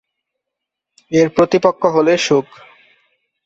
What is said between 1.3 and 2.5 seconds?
প্রতিপক্ষ হলে সুখ।